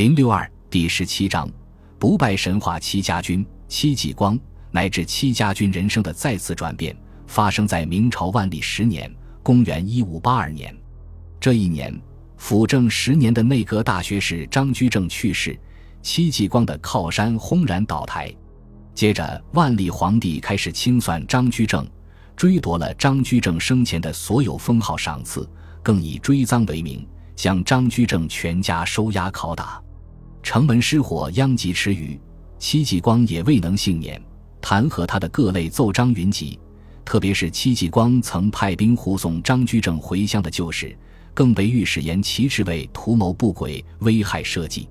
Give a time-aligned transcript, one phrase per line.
[0.00, 1.46] 零六二第十七章：
[1.98, 10.74] 不败神话戚家军、戚继光乃至戚家军人生的再次转变，发生在明朝万历十年（公元一五八二年）。
[11.38, 11.94] 这一年，
[12.38, 15.54] 辅政十年的内阁大学士张居正去世，
[16.00, 18.34] 戚继光的靠山轰然倒台。
[18.94, 21.86] 接着，万历皇帝开始清算张居正，
[22.34, 25.46] 追夺了张居正生前的所有封号赏赐，
[25.82, 27.06] 更以追赃为名，
[27.36, 29.78] 将张居正全家收押拷打。
[30.42, 32.18] 城门失火，殃及池鱼。
[32.58, 34.20] 戚继光也未能幸免，
[34.60, 36.58] 弹劾他的各类奏章云集。
[37.04, 40.96] 特别是戚继光曾派兵护送张居正回乡的旧事，
[41.34, 44.88] 更被御史言其斥为图谋不轨、危害社稷。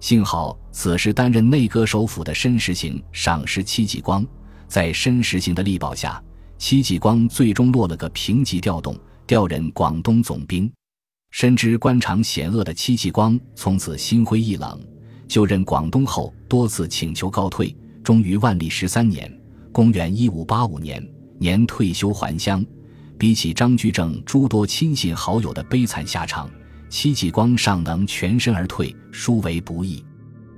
[0.00, 4.26] 幸好此时担任内阁首辅的申时行赏识戚继光，
[4.66, 6.20] 在申时行的力保下，
[6.58, 10.68] 戚继光最终落了个平级调动，调任广东总兵。
[11.32, 14.78] 深知官场险恶的戚继光从此心灰意冷，
[15.26, 17.74] 就任广东后多次请求告退，
[18.04, 19.32] 终于万历十三年
[19.72, 21.02] （公元一五八五年）
[21.40, 22.64] 年退休还乡。
[23.18, 26.50] 比起张居正诸多亲信好友的悲惨下场，
[26.90, 30.04] 戚继光尚能全身而退，殊为不易。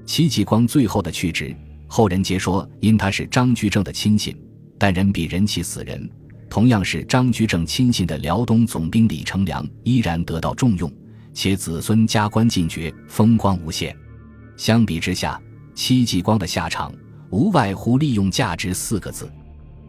[0.04, 1.54] 戚继光最后的去职，
[1.86, 4.36] 后人皆说因他是张居正的亲信，
[4.76, 6.10] 但人比人气死人。
[6.54, 10.88] 同样是张居正亲信的辽东总兵李成梁依然得到重用，
[11.32, 13.92] 且子孙加官进爵，风光无限。
[14.56, 15.42] 相比之下，
[15.74, 16.94] 戚继光的下场
[17.30, 19.28] 无外乎“利用价值”四个字。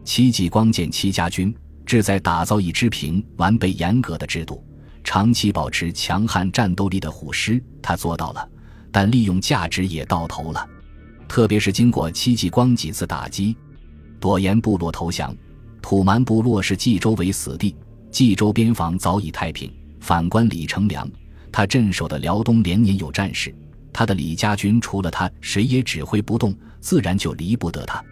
[0.02, 4.60] 戚继光见戚家军志在打造一支平完备严格的制度，
[5.04, 8.48] 长期保持强悍战斗力的虎师，他做到了，
[8.90, 10.68] 但利用价值也到头了。
[11.28, 13.56] 特别是经过戚继光几次打击，
[14.18, 15.32] 朵颜部落投降。
[15.88, 17.72] 土蛮部落视冀州为死地，
[18.10, 19.72] 冀州边防早已太平。
[20.00, 21.08] 反观李成梁，
[21.52, 23.54] 他镇守的辽东连年有战事，
[23.92, 28.04] 他的李家军除了他，谁也指挥不动，自然就离不得他。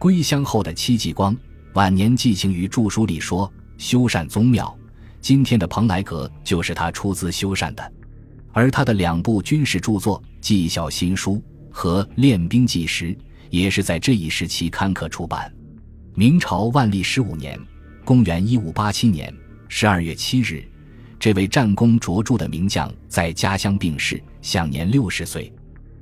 [0.00, 1.36] 归乡后的戚继光，
[1.74, 3.48] 晚年寄情于著书里说
[3.78, 4.76] ：“修缮宗庙，
[5.20, 7.92] 今天的蓬莱阁就是他出资修缮的。”
[8.50, 11.34] 而他的两部军事著作《纪晓新书》
[11.70, 13.14] 和《练兵纪实》，
[13.48, 15.54] 也是在这一时期刊刻出版。
[16.14, 17.58] 明朝万历十五年，
[18.04, 19.34] 公元一五八七年
[19.66, 20.62] 十二月七日，
[21.18, 25.50] 这位战功卓著的名将在家乡病逝，享年六十岁。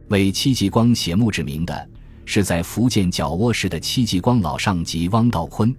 [0.08, 1.88] 为戚继光写墓志铭的
[2.24, 5.72] 是在福建角窝市的戚继光老上级汪道坤。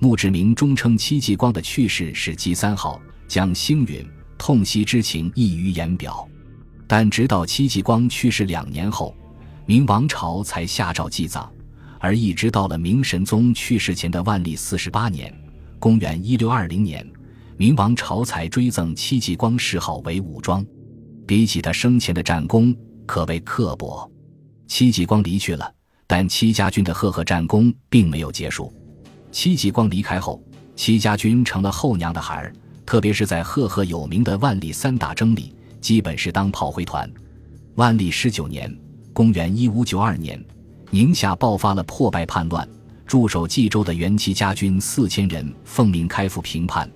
[0.00, 4.04] 墓志铭中称戚继光的去世是吉三好，将星陨
[4.36, 6.28] 痛惜之情溢于言表。
[6.88, 9.14] 但直到戚继光去世两年后，
[9.64, 11.48] 明王朝才下诏祭葬。
[11.98, 15.32] 而一直到了明神宗去世前的万历四十八年
[15.78, 17.06] （公元一六二零年），
[17.56, 20.64] 明王朝才追赠戚继光谥号为武庄。
[21.26, 22.74] 比起他生前的战功，
[23.04, 24.08] 可谓刻薄。
[24.68, 25.72] 戚继光离去了，
[26.06, 28.72] 但戚家军的赫赫战功并没有结束。
[29.32, 30.42] 戚继光离开后，
[30.76, 32.52] 戚家军成了后娘的孩儿，
[32.84, 37.10] 特别是在赫赫有名的万历三大征里，基本是当炮灰团。
[37.74, 38.72] 万历十九年
[39.12, 40.42] （公元一五九二年）。
[40.90, 42.66] 宁夏爆发了破败叛乱，
[43.06, 46.90] 驻守冀州的元戚家军四千人奉命开赴平叛，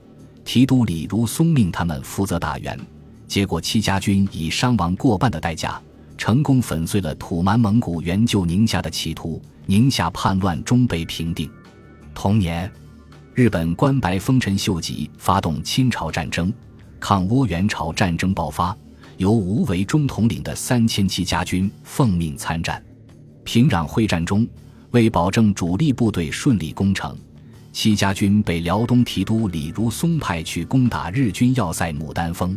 [0.45, 2.79] 提督李如松命他们负责打援，
[3.27, 5.81] 结果戚家军以伤亡过半的代价，
[6.17, 11.51] 成功粉碎了土蛮蒙古援救宁夏的企图，宁夏叛乱终被平定。
[12.15, 12.71] 同年，
[13.35, 16.53] 日本关白丰臣秀吉发动侵朝战争，
[17.01, 18.77] 抗倭援朝战争爆发，
[19.17, 22.81] 由吴为忠统领的三千戚家军奉命参战。
[23.53, 24.47] 平壤会战中，
[24.93, 27.19] 为保证主力部队顺利攻城，
[27.73, 32.57] 戚家军被辽东提督李如松派去攻打日军要塞牡丹峰，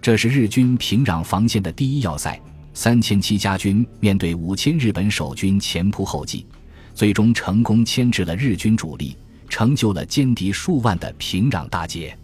[0.00, 2.40] 这是日军平壤防线的第一要塞。
[2.74, 6.46] 三千戚家军面对五千日本守军前仆后继，
[6.94, 9.16] 最终成功牵制了日军主力，
[9.48, 12.16] 成就了歼敌数万的平壤大捷。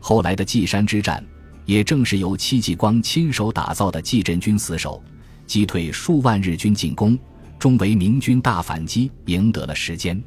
[0.00, 1.24] 后来的稷山之战，
[1.66, 5.00] 也正是由戚继光亲手打造的蓟镇军死守，
[5.46, 7.16] 击退数万日军进攻。
[7.58, 10.22] 终为明军大反击赢得了时间。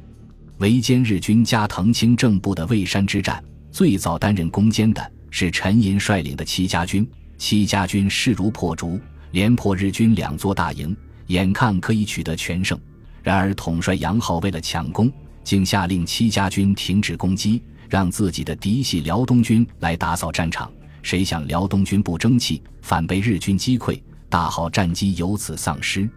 [0.58, 7.08] 围歼日军加藤清正部的蔚山之战，最早担任攻坚的是陈寅率领的戚家军。
[7.36, 8.98] 戚家军势如破竹，
[9.30, 10.96] 连破日军两座大营，
[11.28, 12.76] 眼看可以取得全胜。
[13.22, 15.08] 然而统帅杨浩为了抢攻，
[15.44, 20.68] 竟下令戚家军停止攻击，让自己的嫡系辽东军来打扫战场。
[21.02, 26.10] 谁想辽东军不争气，反被日军击溃，大好战机由此丧失。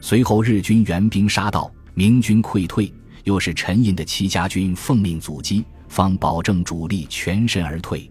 [0.00, 2.92] 随后，日军援兵杀到，明军溃退，
[3.24, 8.10] 又是陈寅的戚家军奉命阻击，方保证主力全身而退。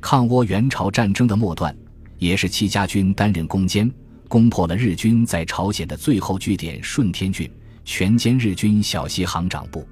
[0.00, 1.74] 抗倭援朝战争的末段，
[2.18, 3.90] 也是戚家军担任攻坚，
[4.28, 7.50] 攻破了日军在朝鲜的最后据点顺天郡，
[7.84, 9.86] 全歼日军小西行长部。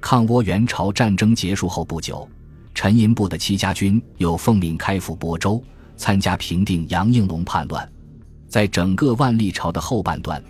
[0.00, 2.28] 抗倭援朝战争结束后不久，
[2.74, 5.64] 陈寅部的戚家军又奉命开赴亳州，
[5.96, 7.90] 参加平定杨应龙叛乱。
[8.46, 10.42] 在整个万历朝的后半段，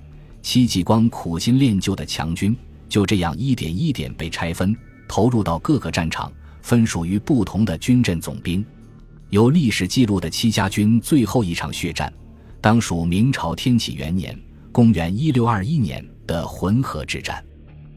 [0.45, 2.55] 戚继光苦心练就的强军
[2.87, 4.77] 就这样一点一点被拆分，
[5.09, 6.31] 投入到各个战场，
[6.61, 8.63] 分属于不同的军阵总兵。
[9.31, 12.13] 有历史记录的戚家军最后一场血战，
[12.61, 14.39] 当属明朝天启元年
[14.71, 17.43] （公元1621年）的浑河之战。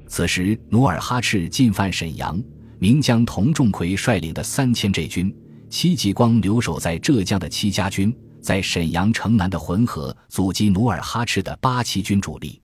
[0.08, 2.42] 此时，努尔哈赤进犯沈阳，
[2.80, 5.36] 名将童仲奎率领的三千这军，
[5.70, 8.16] 戚继光留守在浙江的戚家军。
[8.48, 12.62] 在沈阳城南的浑河阻击努尔哈赤的八旗军主力，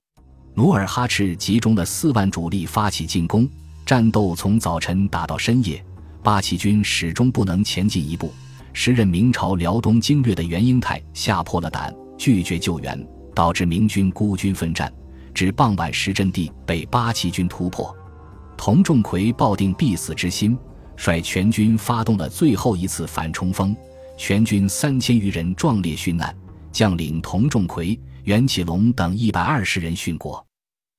[0.54, 3.46] 努尔哈赤集中了四万主力发起进攻，
[3.86, 5.84] 战斗从早晨打到深夜，
[6.24, 8.32] 八旗军始终不能前进一步。
[8.72, 13.06] 时任明朝辽东经略的袁英泰吓破了胆，拒绝救援，
[13.36, 14.90] 导致明军孤军奋战，
[15.34, 17.94] 至傍晚时阵地被八旗军突破。
[18.56, 20.58] 童仲奎抱定必死之心，
[20.96, 23.76] 率全军发动了最后一次反冲锋。
[24.16, 26.36] 全军三千余人壮烈殉难，
[26.72, 30.46] 将领童仲奎、袁启龙等一百二十人殉国。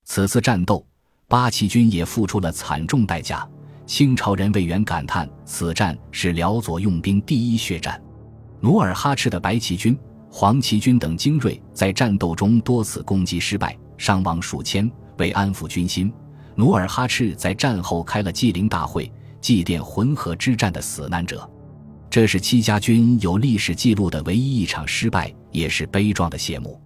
[0.05, 0.85] 此次战斗，
[1.29, 3.49] 八旗军也付出了惨重代价。
[3.87, 8.01] 清朝人魏源感叹：“此战是辽左用兵第一血战。”
[8.61, 9.97] 努尔哈赤的白旗军、
[10.31, 14.91] 黄旗军等精锐在战斗中多次攻击失败，伤亡数千。
[15.19, 16.13] 为安抚军心，
[16.57, 21.49] 努尔哈赤在战后开了祭灵大会，祭奠浑河之战的死难者。
[22.15, 26.81] 这是戚家军有历史记录的唯一一场失败，也是悲壮的谢幕。